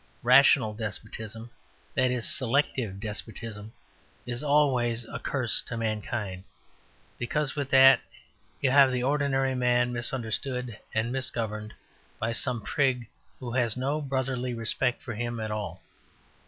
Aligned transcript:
Rational 0.23 0.73
despotism 0.73 1.51
that 1.93 2.09
is, 2.09 2.27
selective 2.27 2.99
despotism 2.99 3.71
is 4.25 4.41
always 4.41 5.05
a 5.05 5.19
curse 5.19 5.61
to 5.67 5.77
mankind, 5.77 6.43
because 7.19 7.55
with 7.55 7.69
that 7.69 7.99
you 8.61 8.71
have 8.71 8.91
the 8.91 9.03
ordinary 9.03 9.53
man 9.53 9.93
misunderstood 9.93 10.75
and 10.95 11.11
misgoverned 11.11 11.73
by 12.19 12.31
some 12.31 12.61
prig 12.63 13.07
who 13.39 13.51
has 13.51 13.77
no 13.77 14.01
brotherly 14.01 14.55
respect 14.55 15.03
for 15.03 15.13
him 15.13 15.39
at 15.39 15.51
all. 15.51 15.83